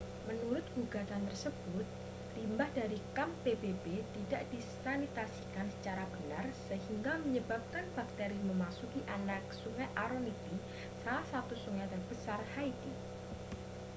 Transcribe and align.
menurut 0.27 0.65
gugatan 0.75 1.21
tersebut 1.29 1.85
limbah 2.37 2.65
dari 2.79 2.97
kamp 3.15 3.29
pbb 3.45 3.85
tidak 4.17 4.41
disanitasikan 4.53 5.67
secara 5.77 6.03
benar 6.13 6.41
sehingga 6.67 7.13
menyebabkan 7.23 7.85
bakteri 7.97 8.33
memasuki 8.49 9.01
anak 9.17 9.43
sungai 9.61 9.85
aronitie 10.03 10.61
salah 11.05 11.25
satu 11.31 11.53
sungai 11.63 11.85
terbesar 11.93 12.41
haiti 12.57 12.93